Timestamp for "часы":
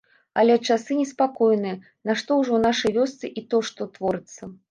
0.67-0.95